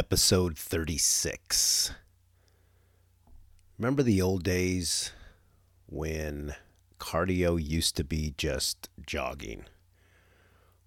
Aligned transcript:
Episode 0.00 0.56
36. 0.56 1.92
Remember 3.76 4.02
the 4.02 4.22
old 4.22 4.42
days 4.42 5.12
when 5.84 6.54
cardio 6.98 7.62
used 7.62 7.98
to 7.98 8.02
be 8.02 8.32
just 8.38 8.88
jogging 9.06 9.66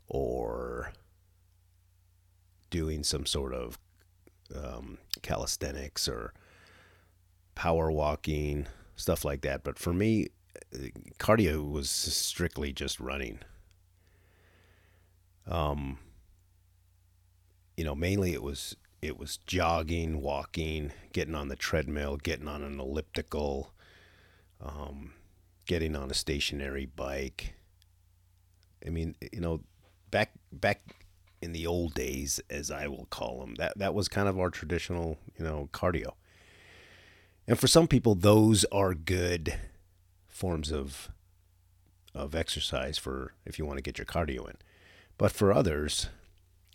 or 0.07 0.93
doing 2.71 3.03
some 3.03 3.27
sort 3.27 3.53
of 3.53 3.77
um, 4.55 4.97
calisthenics 5.21 6.07
or 6.07 6.33
power 7.53 7.91
walking, 7.91 8.65
stuff 8.95 9.23
like 9.23 9.41
that. 9.41 9.63
But 9.63 9.77
for 9.77 9.93
me, 9.93 10.29
cardio 11.19 11.69
was 11.69 11.91
strictly 11.91 12.73
just 12.73 12.99
running. 12.99 13.41
Um, 15.45 15.99
you 17.77 17.83
know, 17.83 17.93
mainly 17.93 18.33
it 18.33 18.41
was 18.41 18.75
it 19.03 19.19
was 19.19 19.37
jogging, 19.45 20.21
walking, 20.21 20.93
getting 21.11 21.35
on 21.35 21.49
the 21.49 21.57
treadmill, 21.57 22.15
getting 22.15 22.47
on 22.47 22.63
an 22.63 22.79
elliptical, 22.79 23.73
um, 24.61 25.13
getting 25.65 25.93
on 25.93 26.09
a 26.09 26.13
stationary 26.13 26.85
bike. 26.85 27.53
I 28.85 28.89
mean, 28.89 29.15
you 29.33 29.41
know, 29.41 29.59
back 30.09 30.31
back 30.53 31.05
in 31.41 31.51
the 31.51 31.67
old 31.67 31.93
days, 31.93 32.39
as 32.49 32.71
I 32.71 32.87
will 32.87 33.07
call 33.09 33.41
them, 33.41 33.55
that 33.55 33.77
that 33.77 33.93
was 33.93 34.07
kind 34.07 34.29
of 34.29 34.39
our 34.39 34.49
traditional, 34.49 35.17
you 35.37 35.43
know, 35.43 35.67
cardio. 35.73 36.13
And 37.45 37.59
for 37.59 37.67
some 37.67 37.89
people, 37.89 38.15
those 38.15 38.63
are 38.71 38.93
good 38.93 39.53
forms 40.29 40.71
of 40.71 41.09
of 42.15 42.35
exercise 42.35 42.97
for 42.97 43.33
if 43.45 43.59
you 43.59 43.65
want 43.65 43.79
to 43.79 43.83
get 43.83 43.97
your 43.97 44.05
cardio 44.05 44.49
in. 44.49 44.55
But 45.17 45.33
for 45.33 45.51
others, 45.51 46.07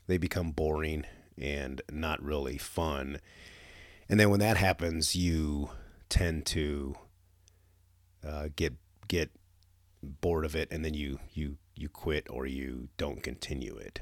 they 0.06 0.18
become 0.18 0.50
boring 0.50 1.06
and 1.40 1.82
not 1.90 2.22
really 2.22 2.58
fun. 2.58 3.20
And 4.08 4.18
then 4.18 4.30
when 4.30 4.40
that 4.40 4.56
happens, 4.56 5.14
you 5.14 5.70
tend 6.08 6.46
to 6.46 6.96
uh, 8.26 8.48
get 8.56 8.74
get 9.06 9.30
bored 10.02 10.44
of 10.44 10.56
it, 10.56 10.68
and 10.70 10.84
then 10.84 10.94
you 10.94 11.18
you 11.32 11.56
you 11.74 11.88
quit 11.88 12.26
or 12.30 12.46
you 12.46 12.88
don't 12.96 13.22
continue 13.22 13.76
it. 13.76 14.00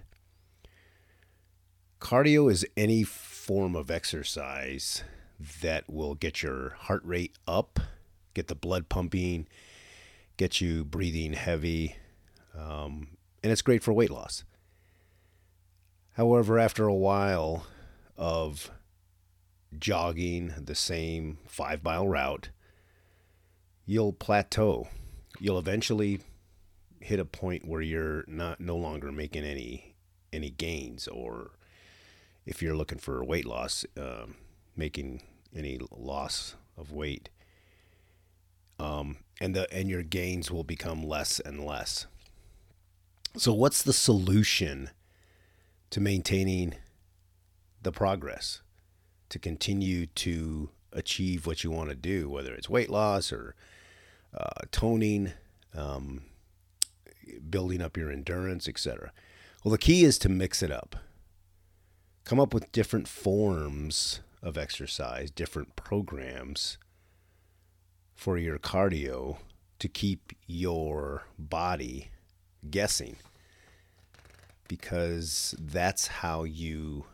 Cardio 2.00 2.50
is 2.50 2.66
any 2.76 3.02
form 3.02 3.74
of 3.74 3.90
exercise 3.90 5.02
that 5.62 5.90
will 5.90 6.14
get 6.14 6.42
your 6.42 6.70
heart 6.78 7.02
rate 7.04 7.36
up, 7.46 7.80
get 8.34 8.48
the 8.48 8.54
blood 8.54 8.88
pumping, 8.88 9.46
get 10.36 10.60
you 10.60 10.84
breathing 10.84 11.32
heavy, 11.32 11.96
um, 12.56 13.08
and 13.42 13.52
it's 13.52 13.62
great 13.62 13.82
for 13.82 13.92
weight 13.92 14.10
loss. 14.10 14.44
However, 16.16 16.58
after 16.58 16.86
a 16.86 16.94
while 16.94 17.66
of 18.16 18.70
jogging 19.78 20.54
the 20.56 20.74
same 20.74 21.36
five 21.46 21.84
mile 21.84 22.08
route, 22.08 22.48
you'll 23.84 24.14
plateau. 24.14 24.88
You'll 25.38 25.58
eventually 25.58 26.20
hit 27.00 27.20
a 27.20 27.26
point 27.26 27.68
where 27.68 27.82
you're 27.82 28.24
not 28.26 28.60
no 28.60 28.76
longer 28.76 29.12
making 29.12 29.44
any 29.44 29.94
any 30.32 30.48
gains, 30.48 31.06
or 31.06 31.50
if 32.46 32.62
you're 32.62 32.74
looking 32.74 32.98
for 32.98 33.22
weight 33.22 33.44
loss, 33.44 33.84
uh, 34.00 34.24
making 34.74 35.22
any 35.54 35.78
loss 35.90 36.54
of 36.78 36.92
weight. 36.92 37.28
Um, 38.78 39.18
and 39.38 39.54
the 39.54 39.70
and 39.70 39.90
your 39.90 40.02
gains 40.02 40.50
will 40.50 40.64
become 40.64 41.02
less 41.02 41.40
and 41.40 41.62
less. 41.62 42.06
So, 43.36 43.52
what's 43.52 43.82
the 43.82 43.92
solution 43.92 44.88
to 45.90 46.00
maintaining 46.00 46.74
the 47.82 47.92
progress, 47.92 48.62
to 49.28 49.38
continue 49.38 50.06
to 50.06 50.70
achieve 50.92 51.46
what 51.46 51.62
you 51.62 51.70
want 51.70 51.90
to 51.90 51.94
do, 51.94 52.28
whether 52.28 52.54
it's 52.54 52.68
weight 52.68 52.90
loss 52.90 53.32
or 53.32 53.54
uh, 54.36 54.62
toning, 54.70 55.32
um, 55.74 56.22
building 57.48 57.82
up 57.82 57.96
your 57.96 58.10
endurance, 58.10 58.68
etc. 58.68 59.12
Well, 59.62 59.72
the 59.72 59.78
key 59.78 60.04
is 60.04 60.18
to 60.18 60.28
mix 60.28 60.62
it 60.62 60.70
up. 60.70 60.96
Come 62.24 62.40
up 62.40 62.52
with 62.52 62.72
different 62.72 63.06
forms 63.06 64.20
of 64.42 64.58
exercise, 64.58 65.30
different 65.30 65.76
programs 65.76 66.78
for 68.14 68.38
your 68.38 68.58
cardio 68.58 69.38
to 69.78 69.88
keep 69.88 70.32
your 70.46 71.24
body 71.38 72.10
guessing 72.70 73.16
because 74.68 75.54
that's 75.58 76.06
how 76.06 76.44
you 76.44 77.04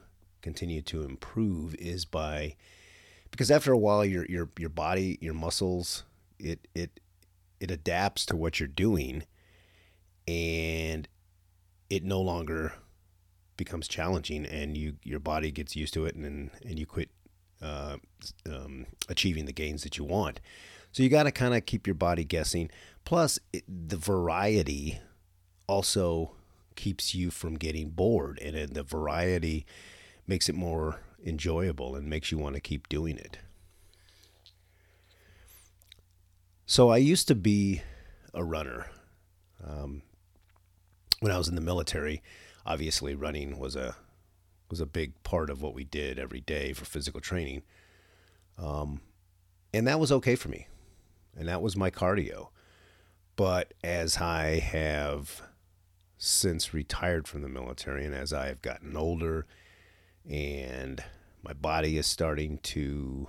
continue 0.41 0.83
to 0.83 1.03
improve 1.03 1.75
is 1.77 2.05
by 2.05 2.57
because 3.31 3.51
after 3.51 3.73
a 3.73 3.79
while 3.79 4.05
your 4.05 4.27
your 4.27 4.49
your 4.59 4.69
body 4.69 5.19
your 5.21 5.35
muscles 5.35 6.03
it 6.39 6.67
it 6.75 6.99
it 7.61 7.71
adapts 7.71 8.27
to 8.27 8.37
what 8.37 8.59
you're 8.59 8.67
doing 8.67 9.23
and 10.27 11.09
it 11.89 12.03
no 12.03 12.21
longer 12.21 12.73
becomes 13.57 13.87
challenging 13.87 14.45
and 14.47 14.77
you 14.77 14.97
your 15.05 15.21
body 15.21 15.51
gets 15.51 15.77
used 15.77 15.95
to 15.95 16.05
it 16.05 16.15
and 16.17 16.51
and 16.65 16.79
you 16.79 16.87
quit 16.87 17.11
uh, 17.63 17.97
um, 18.47 18.87
achieving 19.09 19.47
the 19.47 19.53
gains 19.53 19.83
that 19.85 19.97
you 19.97 20.05
want. 20.05 20.41
So 20.91 21.03
you 21.03 21.09
got 21.09 21.23
to 21.23 21.33
kind 21.33 21.55
of 21.55 21.65
keep 21.65 21.87
your 21.87 21.95
body 21.95 22.25
guessing. 22.25 22.71
Plus 23.05 23.39
it, 23.53 23.65
the 23.69 23.97
variety 23.97 25.01
also 25.67 26.33
keeps 26.77 27.15
you 27.15 27.31
from 27.31 27.55
getting 27.55 27.91
bored 27.91 28.39
and, 28.41 28.57
and 28.57 28.75
the 28.75 28.83
variety 28.83 29.67
makes 30.27 30.49
it 30.49 30.55
more 30.55 31.01
enjoyable 31.25 31.95
and 31.95 32.09
makes 32.09 32.33
you 32.33 32.39
want 32.39 32.55
to 32.55 32.61
keep 32.61 32.89
doing 32.89 33.17
it. 33.17 33.39
So 36.67 36.89
I 36.89 36.97
used 36.97 37.29
to 37.29 37.35
be 37.35 37.83
a 38.33 38.43
runner. 38.43 38.87
Um, 39.65 40.03
when 41.21 41.33
I 41.33 41.39
was 41.39 41.49
in 41.49 41.55
the 41.55 41.61
military, 41.61 42.23
obviously 42.65 43.15
running 43.15 43.59
was 43.59 43.77
a 43.77 43.97
was 44.71 44.81
a 44.81 44.87
big 44.87 45.23
part 45.23 45.51
of 45.51 45.61
what 45.61 45.75
we 45.75 45.85
did 45.85 46.19
every 46.19 46.41
day 46.41 46.73
for 46.73 46.87
physical 46.87 47.21
training. 47.21 47.63
Um, 48.57 49.03
and 49.75 49.87
that 49.87 50.01
was 50.01 50.11
okay 50.11 50.35
for 50.35 50.49
me. 50.49 50.67
And 51.37 51.47
that 51.47 51.61
was 51.61 51.77
my 51.77 51.91
cardio. 51.91 52.49
But 53.37 53.75
as 53.85 54.17
I 54.17 54.61
have 54.61 55.43
since 56.25 56.73
retired 56.73 57.27
from 57.27 57.43
the 57.43 57.49
military 57.49 58.05
and 58.05 58.15
as 58.15 58.33
I 58.33 58.47
have 58.47 58.63
gotten 58.63 58.97
older 58.97 59.45
and 60.31 61.03
my 61.43 61.53
body 61.53 61.99
is 61.99 62.07
starting 62.07 62.59
to 62.59 63.27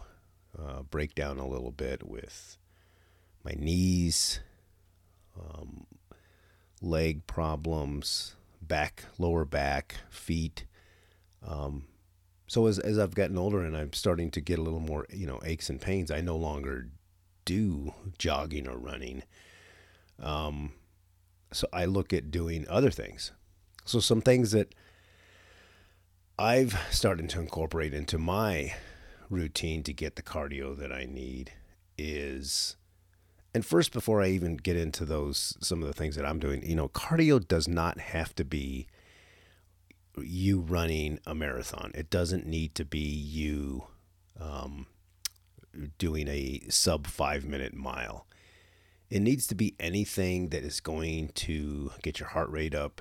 uh, 0.56 0.84
break 0.84 1.16
down 1.16 1.40
a 1.40 1.48
little 1.48 1.72
bit 1.72 2.08
with 2.08 2.56
my 3.44 3.54
knees, 3.58 4.42
um, 5.36 5.88
leg 6.84 7.26
problems, 7.26 8.36
back, 8.62 9.06
lower 9.18 9.44
back, 9.44 9.96
feet. 10.12 10.66
Um, 11.44 11.86
so 12.46 12.68
as, 12.68 12.78
as 12.78 13.00
I've 13.00 13.16
gotten 13.16 13.40
older 13.40 13.64
and 13.64 13.76
I'm 13.76 13.94
starting 13.94 14.30
to 14.30 14.40
get 14.40 14.60
a 14.60 14.62
little 14.62 14.80
more, 14.80 15.08
you 15.10 15.26
know, 15.26 15.40
aches 15.44 15.68
and 15.68 15.82
pains, 15.82 16.12
I 16.12 16.22
no 16.22 16.36
longer 16.36 16.90
do 17.44 17.96
jogging 18.20 18.68
or 18.68 18.78
running. 18.78 19.24
Um, 20.22 20.74
so 21.54 21.68
I 21.72 21.86
look 21.86 22.14
at 22.14 22.32
doing 22.32 22.66
other 22.70 22.92
things. 22.92 23.32
So 23.86 24.00
some 24.00 24.22
things 24.22 24.52
that 24.52 24.74
I've 26.38 26.78
started 26.90 27.30
to 27.30 27.40
incorporate 27.40 27.94
into 27.94 28.18
my 28.18 28.74
routine 29.30 29.84
to 29.84 29.94
get 29.94 30.16
the 30.16 30.22
cardio 30.22 30.78
that 30.78 30.92
I 30.92 31.06
need 31.06 31.54
is 31.98 32.76
and 33.54 33.66
first 33.66 33.92
before 33.94 34.22
I 34.22 34.30
even 34.30 34.58
get 34.58 34.76
into 34.76 35.06
those 35.06 35.56
some 35.62 35.82
of 35.82 35.88
the 35.88 35.94
things 35.94 36.16
that 36.16 36.26
I'm 36.26 36.40
doing, 36.40 36.68
you 36.68 36.76
know, 36.76 36.90
cardio 36.90 37.46
does 37.46 37.68
not 37.68 38.00
have 38.00 38.34
to 38.36 38.44
be 38.44 38.88
you 40.18 40.60
running 40.60 41.20
a 41.26 41.36
marathon. 41.36 41.92
It 41.96 42.10
doesn't 42.10 42.46
need 42.46 42.76
to 42.76 42.86
be 42.86 43.00
you 43.00 43.86
um, 44.40 44.88
doing 45.98 46.28
a 46.28 46.62
sub 46.70 47.08
five 47.08 47.46
minute 47.46 47.74
mile. 47.74 48.26
It 49.14 49.22
needs 49.22 49.46
to 49.46 49.54
be 49.54 49.76
anything 49.80 50.50
that 50.50 50.64
is 50.64 50.80
going 50.80 51.28
to 51.36 51.92
get 52.02 52.20
your 52.20 52.30
heart 52.30 52.50
rate 52.50 52.74
up, 52.74 53.00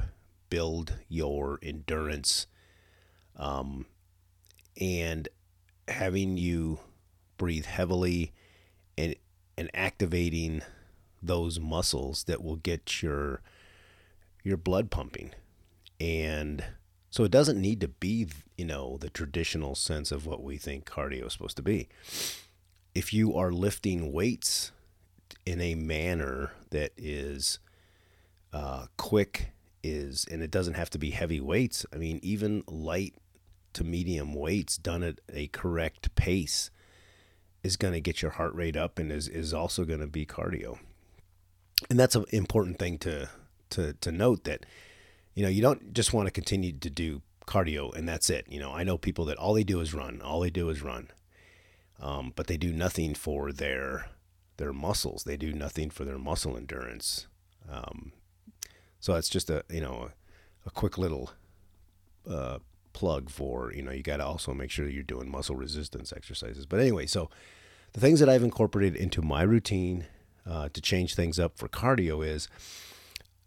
build 0.51 0.99
your 1.09 1.59
endurance, 1.63 2.47
um, 3.35 3.87
and 4.79 5.27
having 5.89 6.37
you 6.37 6.81
breathe 7.39 7.65
heavily 7.65 8.35
and 8.99 9.17
and 9.57 9.71
activating 9.73 10.61
those 11.23 11.59
muscles 11.59 12.25
that 12.25 12.45
will 12.45 12.57
get 12.57 13.03
your 13.03 13.41
your 14.45 14.59
blood 14.59 14.91
pumping. 14.91 15.33
And 15.99 16.63
so 17.09 17.25
it 17.25 17.31
doesn't 17.31 17.59
need 17.59 17.81
to 17.81 17.89
be 17.89 18.29
you 18.59 18.67
know 18.67 18.99
the 19.01 19.09
traditional 19.09 19.75
sense 19.75 20.13
of 20.13 20.27
what 20.27 20.43
we 20.43 20.59
think 20.59 20.85
cardio 20.85 21.29
is 21.29 21.33
supposed 21.33 21.57
to 21.57 21.63
be. 21.63 21.89
If 22.95 23.15
you 23.15 23.35
are 23.35 23.51
lifting 23.51 24.13
weights 24.13 24.73
in 25.45 25.61
a 25.61 25.75
manner 25.75 26.53
that 26.71 26.93
is 26.97 27.59
uh, 28.53 28.87
quick 28.97 29.53
is 29.83 30.27
and 30.31 30.43
it 30.43 30.51
doesn't 30.51 30.75
have 30.75 30.91
to 30.91 30.99
be 30.99 31.11
heavy 31.11 31.41
weights 31.41 31.85
i 31.93 31.97
mean 31.97 32.21
even 32.23 32.63
light 32.69 33.15
to 33.73 33.85
medium 33.85 34.35
weights 34.35 34.77
done 34.77 35.03
at 35.03 35.21
a 35.33 35.49
correct 35.49 36.15
pace 36.15 36.71
is 37.63 37.77
going 37.77 37.95
to 37.95 38.01
get 38.01 38.23
your 38.23 38.33
heart 38.33 38.55
rate 38.55 38.77
up 38.77 38.99
and 38.99 39.13
is, 39.13 39.29
is 39.29 39.55
also 39.55 39.85
going 39.85 40.01
to 40.01 40.07
be 40.07 40.27
cardio. 40.27 40.79
And 41.89 41.99
that's 41.99 42.15
an 42.15 42.25
important 42.31 42.79
thing 42.79 42.99
to, 42.99 43.29
to, 43.71 43.93
to 43.95 44.13
note 44.13 44.45
that, 44.45 44.67
you 45.35 45.43
know, 45.43 45.49
you 45.49 45.63
don't 45.63 45.95
just 45.95 46.13
want 46.13 46.27
to 46.27 46.33
continue 46.33 46.73
to 46.73 46.91
do 46.91 47.23
cardio 47.47 47.95
and 47.95 48.09
that's 48.09 48.31
it. 48.31 48.47
You 48.49 48.61
know, 48.61 48.73
I 48.73 48.85
know 48.85 48.99
people 48.99 49.25
that 49.27 49.39
all 49.39 49.55
they 49.55 49.65
do 49.65 49.81
is 49.81 49.95
run, 49.95 50.21
all 50.21 50.41
they 50.41 50.51
do 50.51 50.69
is 50.69 50.83
run, 50.83 51.09
um, 52.01 52.33
but 52.35 52.47
they 52.47 52.57
do 52.57 52.73
nothing 52.73 53.15
for 53.15 53.53
their 53.53 54.07
their 54.63 54.73
muscles. 54.73 55.25
They 55.25 55.37
do 55.37 55.53
nothing 55.53 55.91
for 55.91 56.05
their 56.05 56.19
muscle 56.19 56.57
endurance. 56.57 57.27
Um, 57.69 58.13
so 59.01 59.15
it's 59.17 59.29
just 59.29 59.51
a 59.51 59.65
you 59.69 59.81
know 59.81 60.09
a, 60.09 60.69
a 60.69 60.71
quick 60.71 60.97
little 60.97 61.33
uh, 62.31 62.59
plug 62.93 63.29
for 63.29 63.73
you 63.75 63.83
know 63.83 63.91
you 63.91 64.05
got 64.05 64.19
to 64.19 64.25
also 64.25 64.55
make 64.55 64.71
sure 64.71 64.89
you're 64.89 65.03
doing 65.03 65.29
muscle 65.29 65.57
resistance 65.57 66.13
exercises. 66.13 66.65
But 66.65 66.79
anyway, 66.79 67.07
so 67.07 67.29
the 67.93 67.99
things 67.99 68.21
that 68.21 68.29
I've 68.29 68.45
incorporated 68.45 68.95
into 68.95 69.21
my 69.21 69.43
routine 69.43 70.07
uh, 70.49 70.69
to 70.73 70.81
change 70.81 71.17
things 71.17 71.41
up 71.41 71.59
for 71.59 71.69
cardio 71.69 72.25
is 72.25 72.49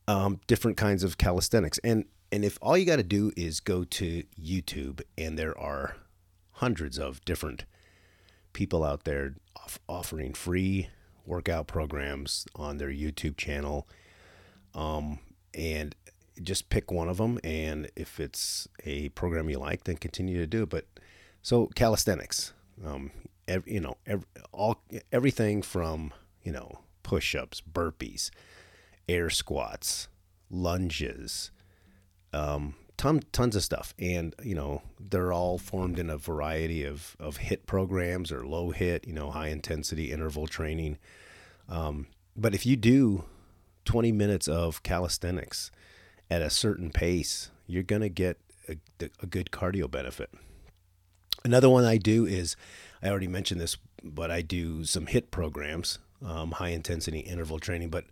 um, 0.09 0.41
different 0.47 0.75
kinds 0.75 1.01
of 1.01 1.17
calisthenics 1.17 1.77
and 1.79 2.03
and 2.29 2.43
if 2.43 2.57
all 2.61 2.77
you 2.77 2.85
got 2.85 2.97
to 2.97 3.03
do 3.03 3.31
is 3.37 3.61
go 3.61 3.85
to 3.85 4.23
YouTube 4.37 5.01
and 5.17 5.39
there 5.39 5.57
are 5.57 5.95
hundreds 6.53 6.99
of 6.99 7.23
different 7.23 7.63
people 8.51 8.83
out 8.83 9.05
there 9.05 9.35
off- 9.55 9.79
offering 9.87 10.33
free 10.33 10.89
workout 11.25 11.67
programs 11.67 12.45
on 12.55 12.77
their 12.77 12.89
YouTube 12.89 13.37
channel. 13.37 13.87
Um, 14.73 15.19
and 15.53 15.95
just 16.41 16.69
pick 16.69 16.91
one 16.91 17.07
of 17.09 17.17
them. 17.17 17.39
And 17.43 17.89
if 17.95 18.19
it's 18.19 18.67
a 18.83 19.09
program 19.09 19.49
you 19.49 19.59
like, 19.59 19.85
then 19.85 19.97
continue 19.97 20.37
to 20.37 20.47
do 20.47 20.63
it. 20.63 20.69
But 20.69 20.85
so 21.41 21.67
calisthenics, 21.75 22.53
um, 22.85 23.11
you 23.65 23.79
know, 23.79 23.97
all 24.51 24.81
everything 25.11 25.61
from 25.61 26.11
you 26.43 26.51
know 26.51 26.79
push-ups, 27.03 27.61
burpees, 27.61 28.31
air 29.07 29.29
squats, 29.29 30.07
lunges, 30.49 31.51
um, 32.33 32.75
ton, 32.97 33.21
tons 33.31 33.55
of 33.55 33.63
stuff. 33.63 33.93
And, 33.99 34.35
you 34.43 34.55
know, 34.55 34.81
they're 34.99 35.33
all 35.33 35.57
formed 35.57 35.99
in 35.99 36.09
a 36.09 36.17
variety 36.17 36.83
of, 36.83 37.15
of 37.19 37.37
HIIT 37.37 37.65
programs 37.65 38.31
or 38.31 38.45
low 38.45 38.71
HIIT, 38.71 39.07
you 39.07 39.13
know, 39.13 39.31
high 39.31 39.49
intensity 39.49 40.11
interval 40.11 40.47
training. 40.47 40.97
Um, 41.69 42.07
but 42.35 42.53
if 42.53 42.65
you 42.65 42.75
do 42.75 43.25
20 43.85 44.11
minutes 44.11 44.47
of 44.47 44.83
calisthenics 44.83 45.71
at 46.29 46.41
a 46.41 46.49
certain 46.49 46.91
pace, 46.91 47.49
you're 47.67 47.83
going 47.83 48.01
to 48.01 48.09
get 48.09 48.37
a, 48.67 48.77
a 49.21 49.25
good 49.25 49.51
cardio 49.51 49.89
benefit. 49.89 50.29
Another 51.43 51.69
one 51.69 51.85
I 51.85 51.97
do 51.97 52.25
is, 52.25 52.55
I 53.03 53.09
already 53.09 53.27
mentioned 53.27 53.61
this, 53.61 53.77
but 54.03 54.31
I 54.31 54.41
do 54.41 54.83
some 54.83 55.05
HIIT 55.05 55.29
programs, 55.29 55.99
um, 56.25 56.51
high 56.51 56.69
intensity 56.69 57.19
interval 57.19 57.59
training. 57.59 57.89
But 57.89 58.05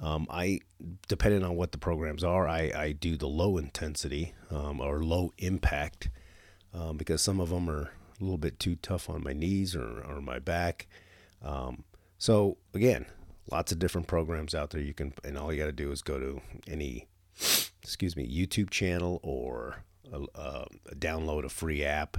um, 0.00 0.26
I, 0.30 0.60
depending 1.08 1.44
on 1.44 1.56
what 1.56 1.72
the 1.72 1.78
programs 1.78 2.24
are, 2.24 2.48
I, 2.48 2.72
I 2.74 2.92
do 2.92 3.16
the 3.16 3.28
low 3.28 3.56
intensity 3.58 4.34
um, 4.50 4.80
or 4.80 5.02
low 5.02 5.32
impact 5.38 6.08
um, 6.74 6.96
because 6.96 7.22
some 7.22 7.40
of 7.40 7.50
them 7.50 7.68
are 7.68 7.92
a 8.20 8.24
little 8.24 8.38
bit 8.38 8.58
too 8.58 8.76
tough 8.76 9.10
on 9.10 9.22
my 9.22 9.32
knees 9.32 9.76
or, 9.76 10.00
or 10.02 10.20
my 10.20 10.38
back. 10.38 10.88
Um, 11.42 11.84
so 12.18 12.56
again, 12.74 13.06
lots 13.50 13.72
of 13.72 13.78
different 13.78 14.06
programs 14.06 14.54
out 14.54 14.70
there. 14.70 14.80
You 14.80 14.94
can, 14.94 15.12
and 15.24 15.36
all 15.36 15.52
you 15.52 15.58
got 15.58 15.66
to 15.66 15.72
do 15.72 15.90
is 15.92 16.02
go 16.02 16.18
to 16.18 16.40
any, 16.66 17.08
excuse 17.82 18.16
me, 18.16 18.26
YouTube 18.26 18.70
channel 18.70 19.20
or 19.22 19.84
a, 20.12 20.22
a 20.34 20.66
download 20.94 21.44
a 21.44 21.48
free 21.48 21.84
app. 21.84 22.16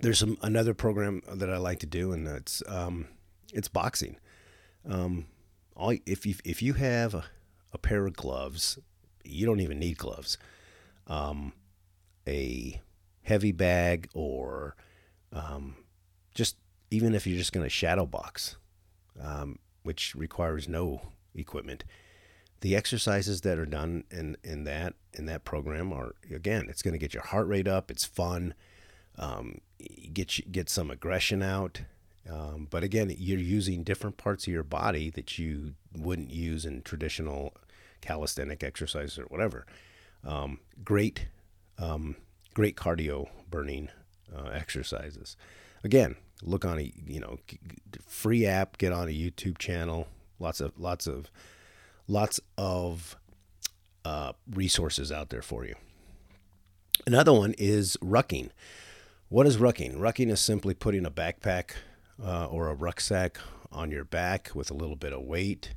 There's 0.00 0.18
some 0.18 0.36
another 0.42 0.74
program 0.74 1.22
that 1.32 1.50
I 1.50 1.56
like 1.56 1.78
to 1.80 1.86
do, 1.86 2.12
and 2.12 2.26
it's 2.28 2.62
um, 2.68 3.08
it's 3.52 3.68
boxing. 3.68 4.16
Um, 4.88 5.26
all 5.76 5.94
if 6.06 6.26
you 6.26 6.34
if 6.44 6.62
you 6.62 6.74
have 6.74 7.14
a, 7.14 7.24
a 7.72 7.78
pair 7.78 8.06
of 8.06 8.16
gloves, 8.16 8.78
you 9.24 9.46
don't 9.46 9.60
even 9.60 9.78
need 9.78 9.98
gloves. 9.98 10.38
Um, 11.06 11.52
a 12.26 12.80
heavy 13.22 13.52
bag 13.52 14.08
or 14.14 14.76
um, 15.32 15.76
just 16.34 16.56
even 16.90 17.14
if 17.14 17.26
you're 17.26 17.38
just 17.38 17.52
going 17.52 17.64
to 17.64 17.70
shadow 17.70 18.06
box, 18.06 18.56
um, 19.20 19.58
which 19.82 20.14
requires 20.14 20.68
no 20.68 21.02
equipment, 21.34 21.84
the 22.60 22.74
exercises 22.74 23.42
that 23.42 23.58
are 23.58 23.66
done 23.66 24.04
in, 24.10 24.36
in 24.42 24.64
that 24.64 24.94
in 25.12 25.26
that 25.26 25.44
program 25.44 25.92
are 25.92 26.14
again, 26.34 26.66
it's 26.68 26.82
going 26.82 26.92
to 26.92 26.98
get 26.98 27.14
your 27.14 27.22
heart 27.22 27.46
rate 27.46 27.68
up. 27.68 27.90
It's 27.90 28.04
fun. 28.04 28.54
Um, 29.18 29.60
get 30.12 30.50
get 30.50 30.68
some 30.68 30.90
aggression 30.90 31.42
out. 31.42 31.82
Um, 32.30 32.66
but 32.70 32.82
again, 32.82 33.14
you're 33.16 33.38
using 33.38 33.82
different 33.82 34.16
parts 34.16 34.46
of 34.46 34.52
your 34.52 34.62
body 34.62 35.10
that 35.10 35.38
you 35.38 35.74
wouldn't 35.96 36.30
use 36.30 36.64
in 36.64 36.82
traditional 36.82 37.54
calisthenic 38.00 38.62
exercises 38.62 39.18
or 39.18 39.24
whatever. 39.24 39.66
Um, 40.24 40.60
great, 40.84 41.28
um, 41.78 42.16
great 42.54 42.76
cardio 42.76 43.28
burning 43.48 43.90
uh, 44.34 44.48
exercises. 44.48 45.36
Again, 45.84 46.16
look 46.42 46.64
on 46.64 46.78
a 46.78 46.92
you 47.06 47.20
know 47.20 47.38
free 48.06 48.46
app, 48.46 48.78
get 48.78 48.92
on 48.92 49.08
a 49.08 49.12
YouTube 49.12 49.58
channel. 49.58 50.08
Lots 50.38 50.60
of 50.60 50.72
lots 50.78 51.06
of 51.06 51.30
lots 52.08 52.40
of 52.58 53.16
uh, 54.04 54.32
resources 54.52 55.12
out 55.12 55.30
there 55.30 55.42
for 55.42 55.64
you. 55.64 55.74
Another 57.06 57.32
one 57.32 57.54
is 57.58 57.96
rucking. 58.02 58.50
What 59.28 59.46
is 59.46 59.58
rucking? 59.58 59.96
Rucking 59.96 60.30
is 60.30 60.40
simply 60.40 60.74
putting 60.74 61.04
a 61.04 61.10
backpack 61.10 61.72
uh, 62.22 62.46
or 62.46 62.68
a 62.68 62.74
rucksack 62.74 63.38
on 63.72 63.90
your 63.90 64.04
back 64.04 64.50
with 64.54 64.70
a 64.70 64.74
little 64.74 64.96
bit 64.96 65.12
of 65.12 65.22
weight. 65.22 65.74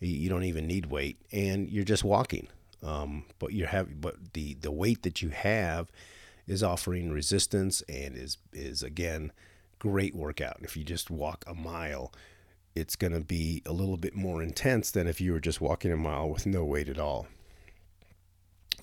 You 0.00 0.28
don't 0.28 0.44
even 0.44 0.66
need 0.66 0.86
weight, 0.86 1.18
and 1.32 1.68
you're 1.70 1.84
just 1.84 2.04
walking. 2.04 2.48
Um, 2.82 3.24
but 3.38 3.52
you 3.52 3.66
have, 3.66 4.00
but 4.00 4.34
the 4.34 4.54
the 4.54 4.70
weight 4.72 5.02
that 5.02 5.22
you 5.22 5.30
have 5.30 5.90
is 6.46 6.62
offering 6.62 7.10
resistance 7.10 7.82
and 7.88 8.16
is 8.16 8.36
is 8.52 8.82
again 8.82 9.32
great 9.78 10.14
workout. 10.14 10.58
If 10.60 10.76
you 10.76 10.84
just 10.84 11.10
walk 11.10 11.44
a 11.46 11.54
mile, 11.54 12.12
it's 12.74 12.96
going 12.96 13.12
to 13.12 13.20
be 13.20 13.62
a 13.64 13.72
little 13.72 13.96
bit 13.96 14.14
more 14.14 14.42
intense 14.42 14.90
than 14.90 15.06
if 15.06 15.20
you 15.20 15.32
were 15.32 15.40
just 15.40 15.60
walking 15.60 15.92
a 15.92 15.96
mile 15.96 16.28
with 16.28 16.46
no 16.46 16.64
weight 16.64 16.88
at 16.88 16.98
all. 16.98 17.26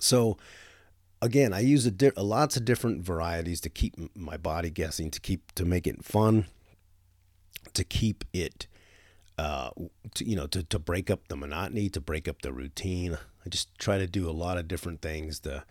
So 0.00 0.36
again, 1.20 1.52
I 1.52 1.60
use 1.60 1.86
a, 1.86 1.90
di- 1.90 2.10
lots 2.16 2.56
of 2.56 2.64
different 2.64 3.02
varieties 3.02 3.60
to 3.60 3.68
keep 3.68 3.94
my 4.16 4.36
body 4.36 4.70
guessing, 4.70 5.10
to 5.12 5.20
keep 5.20 5.52
to 5.52 5.64
make 5.64 5.86
it 5.86 6.04
fun 6.04 6.46
to 7.74 7.84
keep 7.84 8.24
it 8.32 8.66
uh, 9.38 9.70
to, 10.14 10.28
you 10.28 10.36
know 10.36 10.46
to, 10.46 10.62
to 10.62 10.78
break 10.78 11.10
up 11.10 11.28
the 11.28 11.36
monotony 11.36 11.88
to 11.90 12.00
break 12.00 12.28
up 12.28 12.42
the 12.42 12.52
routine. 12.52 13.18
I 13.44 13.48
just 13.48 13.76
try 13.78 13.98
to 13.98 14.06
do 14.06 14.28
a 14.28 14.32
lot 14.32 14.58
of 14.58 14.68
different 14.68 15.02
things 15.02 15.40
to 15.40 15.64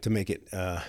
to 0.00 0.10
make 0.10 0.30
it 0.30 0.48
uh, 0.52 0.80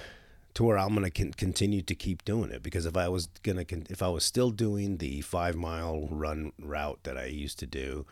to 0.54 0.64
where 0.64 0.78
i'm 0.78 0.96
going 0.96 1.10
to 1.10 1.32
continue 1.32 1.82
to 1.84 1.94
keep 1.94 2.26
doing 2.26 2.52
it. 2.52 2.64
Because 2.64 2.86
if 2.86 2.98
i 2.98 3.08
was 3.08 3.28
to 3.44 3.66
con- 3.66 3.88
if 3.90 4.02
i 4.02 4.08
was 4.08 4.24
still 4.24 4.50
doing 4.50 4.98
the 4.98 5.22
five 5.22 5.56
mile 5.56 6.08
run 6.10 6.52
route 6.60 7.00
that 7.04 7.18
i 7.18 7.26
used 7.26 7.60
to 7.60 7.68
do 7.68 8.06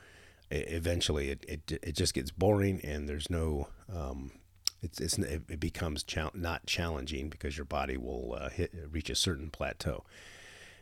eventually 0.52 1.30
it, 1.30 1.46
it, 1.48 1.80
it 1.82 1.96
just 1.96 2.14
gets 2.14 2.32
boring 2.32 2.80
and 2.84 3.10
there's 3.10 3.30
no 3.30 3.68
um, 3.94 4.32
it's, 4.82 5.02
it's 5.02 5.18
it 5.18 5.60
becomes 5.60 6.06
not 6.34 6.66
challenging 6.68 7.30
because 7.30 7.58
your 7.58 7.66
body 7.66 7.98
will 7.98 8.38
uh, 8.40 8.50
hit 8.50 8.72
reach 8.92 9.10
a 9.10 9.16
certain 9.16 9.50
plateau 9.50 10.04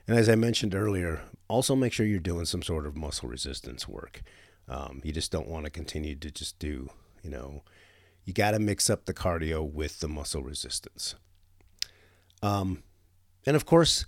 and 0.08 0.18
as 0.18 0.30
I 0.30 0.36
mentioned 0.36 0.76
earlier, 0.76 1.22
also 1.48 1.76
make 1.76 1.94
sure 1.94 2.06
you're 2.06 2.20
doing 2.20 2.46
some 2.46 2.64
sort 2.64 2.86
of 2.86 2.98
muscle 2.98 3.30
resistance 3.30 3.88
work. 3.88 4.22
Um, 4.68 5.02
you 5.04 5.12
just 5.12 5.32
don't 5.32 5.48
want 5.48 5.66
to 5.66 5.72
continue 5.72 6.16
to 6.16 6.32
just 6.32 6.60
do, 6.60 6.90
you 7.22 7.30
know, 7.30 7.64
you 8.26 8.34
got 8.34 8.52
to 8.52 8.60
mix 8.60 8.90
up 8.90 9.06
the 9.06 9.14
cardio 9.14 9.70
with 9.70 10.00
the 10.00 10.08
muscle 10.08 10.44
resistance. 10.44 11.16
Um, 12.42 12.84
and 13.46 13.56
of 13.56 13.66
course, 13.66 14.06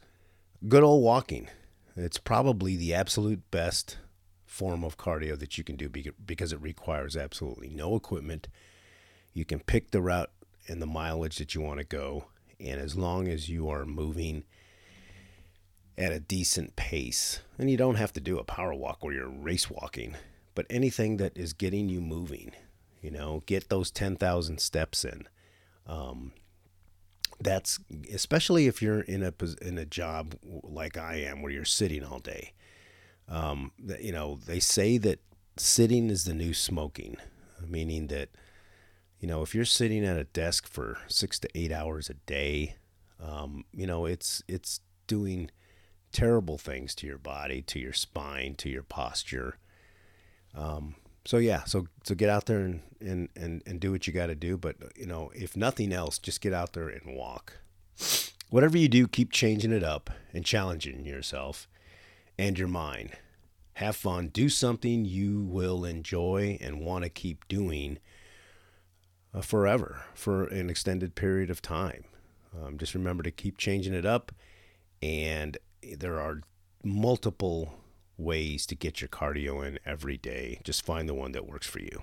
good 0.67 0.83
old 0.83 1.03
walking. 1.03 1.49
It's 1.95 2.17
probably 2.17 2.75
the 2.75 2.93
absolute 2.93 3.49
best 3.51 3.97
form 4.45 4.83
of 4.83 4.97
cardio 4.97 5.37
that 5.39 5.57
you 5.57 5.63
can 5.63 5.75
do 5.75 5.89
because 5.89 6.53
it 6.53 6.61
requires 6.61 7.17
absolutely 7.17 7.69
no 7.69 7.95
equipment. 7.95 8.47
You 9.33 9.45
can 9.45 9.59
pick 9.59 9.91
the 9.91 10.01
route 10.01 10.31
and 10.67 10.81
the 10.81 10.87
mileage 10.87 11.37
that 11.37 11.55
you 11.55 11.61
want 11.61 11.79
to 11.79 11.85
go. 11.85 12.25
And 12.59 12.79
as 12.79 12.95
long 12.95 13.27
as 13.27 13.49
you 13.49 13.69
are 13.69 13.85
moving 13.85 14.45
at 15.97 16.11
a 16.11 16.19
decent 16.19 16.75
pace. 16.75 17.41
And 17.57 17.69
you 17.69 17.77
don't 17.77 17.95
have 17.95 18.13
to 18.13 18.19
do 18.19 18.37
a 18.37 18.43
power 18.43 18.73
walk 18.73 19.03
where 19.03 19.13
you're 19.13 19.29
race 19.29 19.69
walking, 19.69 20.15
but 20.53 20.65
anything 20.69 21.17
that 21.17 21.37
is 21.37 21.53
getting 21.53 21.89
you 21.89 22.01
moving, 22.01 22.51
you 23.01 23.11
know, 23.11 23.43
get 23.45 23.69
those 23.69 23.91
10,000 23.91 24.59
steps 24.59 25.05
in. 25.05 25.27
Um, 25.87 26.33
that's 27.39 27.79
especially 28.13 28.67
if 28.67 28.81
you're 28.81 29.01
in 29.01 29.21
a 29.21 29.33
in 29.61 29.77
a 29.77 29.85
job 29.85 30.35
like 30.63 30.97
I 30.97 31.15
am 31.15 31.41
where 31.41 31.51
you're 31.51 31.65
sitting 31.65 32.03
all 32.03 32.19
day. 32.19 32.53
Um, 33.27 33.71
you 33.99 34.13
know, 34.13 34.39
they 34.45 34.59
say 34.59 34.97
that 34.99 35.19
sitting 35.57 36.09
is 36.09 36.23
the 36.23 36.33
new 36.33 36.53
smoking, 36.53 37.17
meaning 37.67 38.07
that 38.07 38.29
you 39.19 39.27
know, 39.27 39.41
if 39.41 39.55
you're 39.55 39.65
sitting 39.65 40.05
at 40.05 40.17
a 40.17 40.25
desk 40.25 40.67
for 40.67 40.97
six 41.07 41.39
to 41.39 41.49
eight 41.55 41.71
hours 41.71 42.09
a 42.09 42.13
day, 42.13 42.75
um, 43.19 43.65
you 43.73 43.87
know, 43.87 44.05
it's 44.05 44.43
it's 44.47 44.81
doing 45.07 45.49
terrible 46.15 46.57
things 46.57 46.95
to 46.95 47.05
your 47.05 47.17
body, 47.17 47.61
to 47.61 47.77
your 47.77 47.91
spine, 47.91 48.55
to 48.55 48.69
your 48.69 48.83
posture. 48.83 49.57
Um, 50.55 50.95
so 51.25 51.37
yeah, 51.37 51.65
so 51.65 51.87
so 52.03 52.15
get 52.15 52.29
out 52.29 52.45
there 52.45 52.59
and 52.59 52.81
and 53.01 53.27
and, 53.35 53.61
and 53.65 53.81
do 53.81 53.91
what 53.91 54.07
you 54.07 54.13
got 54.13 54.27
to 54.27 54.35
do. 54.35 54.57
But 54.57 54.77
you 54.95 55.05
know, 55.05 55.29
if 55.35 55.57
nothing 55.57 55.91
else, 55.91 56.17
just 56.17 56.39
get 56.39 56.53
out 56.53 56.71
there 56.71 56.87
and 56.87 57.17
walk. 57.17 57.57
Whatever 58.49 58.77
you 58.77 58.87
do, 58.87 59.09
keep 59.09 59.33
changing 59.33 59.73
it 59.73 59.83
up 59.83 60.09
and 60.31 60.45
challenging 60.45 61.05
yourself 61.05 61.67
and 62.39 62.57
your 62.57 62.69
mind. 62.69 63.11
Have 63.73 63.97
fun. 63.97 64.29
Do 64.29 64.47
something 64.47 65.03
you 65.03 65.41
will 65.41 65.83
enjoy 65.83 66.57
and 66.61 66.79
want 66.79 67.03
to 67.03 67.09
keep 67.09 67.45
doing 67.49 67.97
uh, 69.33 69.41
forever 69.41 70.03
for 70.13 70.45
an 70.45 70.69
extended 70.69 71.13
period 71.13 71.49
of 71.49 71.61
time. 71.61 72.05
Um, 72.57 72.77
just 72.77 72.95
remember 72.95 73.21
to 73.23 73.31
keep 73.31 73.57
changing 73.57 73.93
it 73.93 74.05
up, 74.05 74.31
and 75.01 75.57
there 75.93 76.19
are 76.19 76.41
multiple 76.83 77.73
ways 78.17 78.65
to 78.67 78.75
get 78.75 79.01
your 79.01 79.09
cardio 79.09 79.65
in 79.65 79.77
every 79.85 80.17
day. 80.17 80.59
Just 80.63 80.85
find 80.85 81.07
the 81.07 81.13
one 81.13 81.33
that 81.33 81.45
works 81.45 81.67
for 81.67 81.79
you. 81.79 82.01